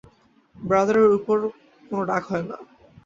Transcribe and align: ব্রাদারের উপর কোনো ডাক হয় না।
ব্রাদারের 0.55 1.07
উপর 1.17 1.37
কোনো 1.81 2.03
ডাক 2.09 2.23
হয় 2.29 2.45
না। 2.49 2.57